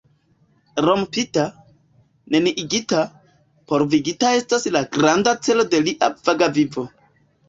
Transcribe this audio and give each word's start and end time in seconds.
Rompita, 0.85 1.41
neniigita, 2.35 3.01
polvigita 3.73 4.31
estas 4.39 4.65
la 4.77 4.81
granda 4.97 5.35
celo 5.49 5.67
de 5.75 5.83
lia 5.89 6.09
vaga 6.31 6.49
vivo. 6.57 6.87